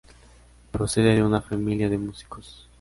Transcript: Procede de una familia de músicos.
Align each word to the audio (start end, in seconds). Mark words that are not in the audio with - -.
Procede 0.71 1.13
de 1.13 1.21
una 1.23 1.41
familia 1.43 1.87
de 1.87 1.99
músicos. 1.99 2.67